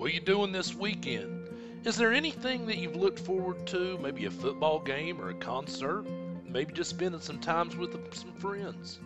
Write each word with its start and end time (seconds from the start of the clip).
What 0.00 0.10
are 0.10 0.14
you 0.14 0.20
doing 0.20 0.50
this 0.50 0.74
weekend? 0.74 1.50
Is 1.84 1.98
there 1.98 2.10
anything 2.10 2.64
that 2.68 2.78
you've 2.78 2.96
looked 2.96 3.18
forward 3.18 3.66
to? 3.66 3.98
Maybe 3.98 4.24
a 4.24 4.30
football 4.30 4.78
game 4.80 5.20
or 5.20 5.28
a 5.28 5.34
concert? 5.34 6.06
Maybe 6.46 6.72
just 6.72 6.88
spending 6.88 7.20
some 7.20 7.38
time 7.38 7.68
with 7.78 7.92
some 8.14 8.32
friends? 8.32 8.98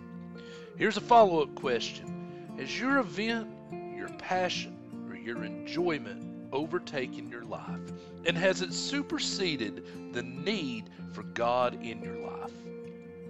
Here's 0.77 0.97
a 0.97 1.01
follow 1.01 1.43
up 1.43 1.53
question 1.57 2.55
Has 2.59 2.79
your 2.79 2.99
event, 2.99 3.49
your 3.97 4.09
passion, 4.19 5.09
or 5.11 5.17
your 5.17 5.43
enjoyment 5.43 6.49
overtaken 6.53 7.29
your 7.29 7.45
life? 7.45 7.91
And 8.25 8.39
has 8.39 8.63
it 8.63 8.73
superseded 8.73 10.13
the 10.13 10.23
need 10.23 10.91
for 11.13 11.25
God 11.25 11.75
in 11.83 12.05
your 12.05 12.19
life? 12.19 12.53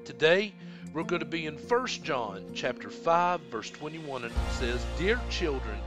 Today, 0.05 0.55
we're 0.93 1.03
going 1.03 1.21
to 1.21 1.25
be 1.25 1.47
in 1.47 1.57
1 1.57 1.87
John 1.87 2.45
chapter 2.53 2.91
5 2.91 3.41
verse 3.51 3.71
21 3.71 4.25
and 4.25 4.33
it 4.33 4.53
says, 4.53 4.85
"Dear 4.99 5.19
children, 5.31 5.79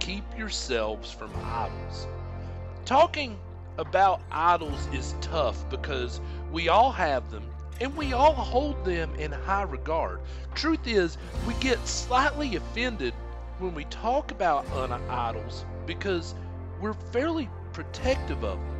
keep 0.00 0.24
yourselves 0.36 1.12
from 1.12 1.30
idols." 1.44 2.08
Talking 2.84 3.38
about 3.78 4.20
idols 4.32 4.88
is 4.92 5.14
tough 5.20 5.68
because 5.70 6.20
we 6.50 6.68
all 6.68 6.90
have 6.90 7.30
them 7.30 7.44
and 7.80 7.96
we 7.96 8.12
all 8.12 8.34
hold 8.34 8.84
them 8.84 9.14
in 9.14 9.32
high 9.32 9.62
regard. 9.62 10.20
Truth 10.54 10.86
is, 10.86 11.16
we 11.46 11.54
get 11.54 11.86
slightly 11.86 12.56
offended 12.56 13.14
when 13.58 13.74
we 13.74 13.84
talk 13.84 14.30
about 14.30 14.66
idols 15.08 15.64
because 15.86 16.34
we're 16.80 16.92
fairly 16.92 17.48
protective 17.72 18.44
of 18.44 18.58
them. 18.58 18.76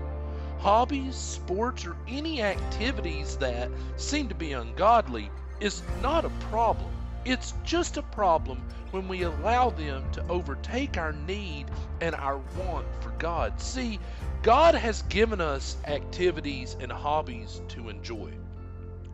Hobbies, 0.59 1.17
sports, 1.17 1.87
or 1.87 1.97
any 2.07 2.43
activities 2.43 3.37
that 3.39 3.71
seem 3.97 4.29
to 4.29 4.35
be 4.35 4.53
ungodly 4.53 5.31
is 5.61 5.83
not 6.03 6.27
a 6.27 6.31
problem. 6.51 6.91
It's 7.25 7.55
just 7.65 7.97
a 7.97 8.03
problem 8.03 8.63
when 8.93 9.07
we 9.07 9.23
allow 9.23 9.71
them 9.71 10.11
to 10.13 10.27
overtake 10.29 10.97
our 10.97 11.13
need 11.13 11.67
and 12.01 12.15
our 12.15 12.39
want 12.59 12.87
for 13.01 13.11
God. 13.19 13.61
See, 13.61 13.99
God 14.43 14.75
has 14.75 15.03
given 15.03 15.41
us 15.41 15.77
activities 15.85 16.77
and 16.81 16.91
hobbies 16.91 17.61
to 17.69 17.91
enjoy. 17.91 18.33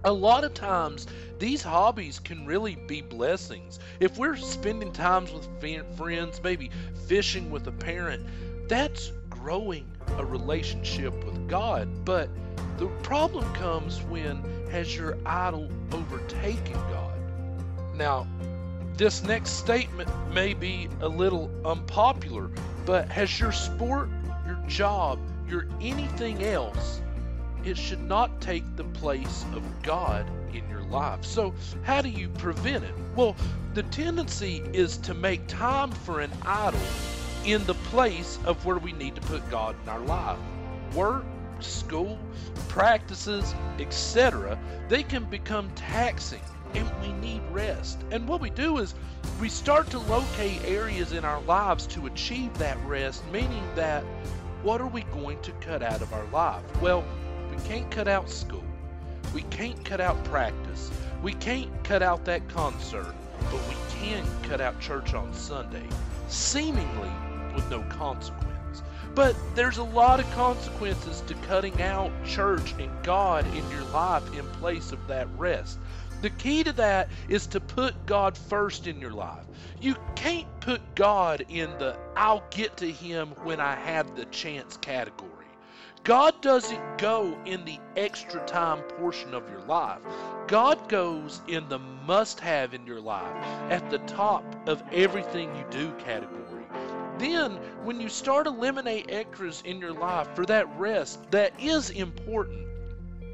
A 0.04 0.12
lot 0.12 0.44
of 0.44 0.54
times, 0.54 1.08
these 1.40 1.62
hobbies 1.62 2.20
can 2.20 2.46
really 2.46 2.76
be 2.86 3.00
blessings. 3.00 3.80
If 3.98 4.16
we're 4.16 4.36
spending 4.36 4.92
times 4.92 5.32
with 5.32 5.48
friends, 5.96 6.41
maybe 6.44 6.70
fishing 7.08 7.50
with 7.50 7.66
a 7.66 7.72
parent, 7.72 8.24
that's 8.68 9.10
growing 9.28 9.91
a 10.16 10.24
relationship 10.24 11.12
with 11.24 11.48
God. 11.48 12.04
But 12.04 12.30
the 12.78 12.86
problem 13.02 13.52
comes 13.54 14.00
when 14.04 14.44
has 14.70 14.94
your 14.94 15.18
idol 15.26 15.68
overtaken 15.92 16.74
God? 16.74 17.05
Now, 17.97 18.27
this 18.97 19.22
next 19.22 19.52
statement 19.52 20.11
may 20.33 20.52
be 20.52 20.89
a 21.00 21.08
little 21.08 21.50
unpopular, 21.64 22.50
but 22.84 23.08
has 23.08 23.41
your 23.41 23.53
sport, 23.53 24.11
your 24.47 24.58
job, 24.66 25.19
your 25.48 25.66
anything 25.80 26.42
else, 26.44 27.00
it 27.64 27.77
should 27.77 28.03
not 28.03 28.41
take 28.41 28.64
the 28.77 28.84
place 28.84 29.44
of 29.55 29.62
God 29.83 30.27
in 30.53 30.69
your 30.69 30.83
life. 30.83 31.25
So, 31.25 31.55
how 31.83 32.03
do 32.03 32.08
you 32.08 32.28
prevent 32.28 32.84
it? 32.84 32.94
Well, 33.16 33.34
the 33.75 33.83
tendency 33.84 34.62
is 34.72 34.98
to 34.98 35.14
make 35.14 35.47
time 35.47 35.91
for 35.91 36.20
an 36.20 36.31
idol 36.44 36.81
in 37.44 37.64
the 37.64 37.75
place 37.75 38.38
of 38.44 38.64
where 38.64 38.78
we 38.78 38.92
need 38.92 39.14
to 39.14 39.20
put 39.22 39.48
God 39.50 39.75
in 39.83 39.88
our 39.88 40.00
life. 40.00 40.38
Work, 40.94 41.25
school, 41.60 42.19
practices, 42.69 43.55
etc., 43.78 44.58
they 44.88 45.03
can 45.03 45.25
become 45.25 45.70
taxing 45.75 46.41
and 46.76 46.91
we 47.00 47.12
need 47.26 47.41
rest. 47.50 47.98
And 48.10 48.28
what 48.28 48.41
we 48.41 48.50
do 48.50 48.78
is 48.78 48.94
we 49.41 49.48
start 49.48 49.88
to 49.91 49.98
locate 49.98 50.62
areas 50.64 51.12
in 51.12 51.25
our 51.25 51.41
lives 51.42 51.87
to 51.88 52.06
achieve 52.06 52.56
that 52.59 52.76
rest, 52.84 53.25
meaning 53.32 53.64
that 53.75 54.04
what 54.62 54.81
are 54.81 54.87
we 54.87 55.03
going 55.04 55.41
to 55.42 55.53
cut 55.53 55.82
out 55.82 56.03
of 56.03 56.12
our 56.12 56.26
life? 56.26 56.62
Well, 56.82 57.03
we 57.50 57.56
can't 57.64 57.91
cut 57.91 58.09
out 58.09 58.28
school. 58.28 58.64
We 59.34 59.42
can't 59.42 59.82
cut 59.84 60.00
out 60.00 60.22
practice. 60.25 60.91
We 61.22 61.32
can't 61.34 61.70
cut 61.82 62.03
out 62.03 62.25
that 62.26 62.47
concert, 62.48 63.14
but 63.50 63.69
we 63.69 63.76
can 63.98 64.25
cut 64.43 64.60
out 64.60 64.78
church 64.78 65.14
on 65.14 65.32
Sunday, 65.32 65.87
seemingly 66.28 67.10
with 67.54 67.69
no 67.70 67.82
consequence. 67.84 68.82
But 69.14 69.34
there's 69.54 69.78
a 69.78 69.82
lot 69.82 70.20
of 70.20 70.31
consequences 70.32 71.22
to 71.22 71.34
cutting 71.47 71.81
out 71.81 72.12
church 72.26 72.75
and 72.78 72.91
God 73.03 73.47
in 73.56 73.70
your 73.70 73.84
life 73.84 74.22
in 74.37 74.44
place 74.60 74.93
of 74.93 75.06
that 75.06 75.26
rest. 75.38 75.78
The 76.22 76.31
key 76.31 76.65
to 76.65 76.72
that 76.72 77.09
is 77.28 77.47
to 77.49 77.60
put 77.60 78.06
God 78.06 78.37
first 78.37 78.87
in 78.87 79.00
your 79.00 79.12
life. 79.12 79.44
You 79.81 79.97
can't 80.15 80.49
put 80.60 80.94
God 80.94 81.44
in 81.49 81.71
the 81.78 81.99
I'll 82.16 82.44
get 82.50 82.77
to 82.78 82.91
Him 82.91 83.28
when 83.44 83.60
I 83.60 83.75
have 83.75 84.16
the 84.16 84.25
chance 84.26 84.76
category. 84.78 85.31
God 86.05 86.41
doesn't 86.41 86.99
go 86.99 87.37
in 87.44 87.65
the 87.65 87.81
extra 87.97 88.44
time 88.47 88.81
portion 88.97 89.34
of 89.34 89.50
your 89.50 89.62
life. 89.62 90.00
God 90.47 90.88
goes 90.88 91.41
in 91.49 91.69
the 91.69 91.81
must 91.81 92.38
have 92.41 92.75
in 92.75 92.87
your 92.87 93.00
life, 93.00 93.34
at 93.71 93.91
the 93.91 93.99
top 93.99 94.44
of 94.69 94.82
everything 94.93 95.55
you 95.56 95.65
do 95.71 95.93
category. 95.99 96.65
Then, 97.19 97.53
when 97.82 98.00
you 98.00 98.09
start 98.09 98.47
eliminate 98.47 99.06
extras 99.10 99.62
in 99.65 99.81
your 99.81 99.93
life 99.93 100.28
for 100.34 100.47
that 100.47 100.69
rest 100.78 101.31
that 101.31 101.59
is 101.60 101.91
important, 101.91 102.69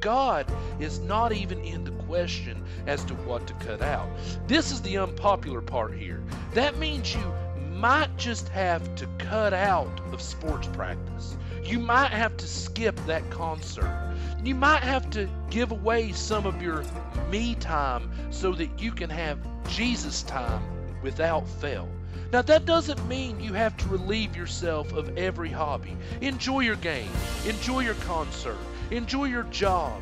God 0.02 0.52
is 0.80 0.98
not 0.98 1.32
even 1.32 1.60
in 1.60 1.84
the 1.84 1.92
question 2.04 2.62
as 2.86 3.04
to 3.04 3.14
what 3.14 3.46
to 3.46 3.54
cut 3.54 3.80
out. 3.80 4.08
This 4.48 4.72
is 4.72 4.82
the 4.82 4.98
unpopular 4.98 5.62
part 5.62 5.94
here. 5.94 6.22
That 6.54 6.76
means 6.76 7.14
you 7.14 7.32
might 7.70 8.14
just 8.16 8.48
have 8.50 8.94
to 8.96 9.06
cut 9.18 9.54
out 9.54 10.00
of 10.12 10.20
sports 10.20 10.66
practice. 10.66 11.36
You 11.64 11.78
might 11.78 12.10
have 12.10 12.36
to 12.36 12.46
skip 12.46 12.98
that 13.06 13.28
concert. 13.30 14.16
You 14.44 14.56
might 14.56 14.82
have 14.82 15.08
to 15.10 15.28
give 15.50 15.70
away 15.70 16.12
some 16.12 16.46
of 16.46 16.60
your 16.60 16.84
me 17.30 17.54
time 17.54 18.10
so 18.30 18.52
that 18.54 18.80
you 18.82 18.90
can 18.90 19.08
have 19.08 19.38
Jesus 19.68 20.24
time 20.24 20.62
without 21.02 21.48
fail. 21.48 21.88
Now, 22.32 22.42
that 22.42 22.64
doesn't 22.64 23.06
mean 23.08 23.40
you 23.40 23.52
have 23.52 23.76
to 23.76 23.88
relieve 23.88 24.34
yourself 24.34 24.92
of 24.94 25.18
every 25.18 25.50
hobby. 25.50 25.96
Enjoy 26.22 26.60
your 26.60 26.76
game, 26.76 27.10
enjoy 27.46 27.80
your 27.80 27.94
concert, 27.94 28.56
enjoy 28.92 29.24
your 29.24 29.44
job, 29.44 30.00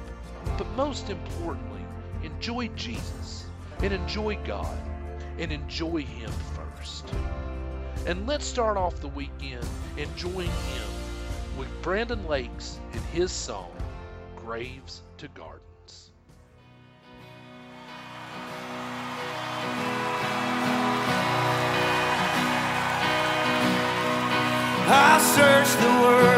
but 0.59 0.67
most 0.77 1.11
importantly, 1.11 1.85
enjoy 2.23 2.69
Jesus 2.69 3.45
and 3.83 3.93
enjoy 3.93 4.37
God 4.45 4.77
and 5.39 5.53
enjoy 5.53 6.03
Him 6.03 6.31
first. 6.55 7.07
And 8.07 8.27
let's 8.27 8.45
start 8.45 8.77
off 8.77 9.01
the 9.01 9.09
weekend 9.09 9.67
enjoying 9.97 10.49
Him 10.49 11.59
with 11.59 11.69
Brandon 11.83 12.27
Lakes 12.27 12.81
and 12.93 13.03
his 13.13 13.31
song, 13.31 13.71
Graves 14.37 15.03
to 15.19 15.29
Garden. 15.29 15.61
I 24.93 25.21
searched 25.21 25.79
the 25.79 25.87
world, 26.03 26.30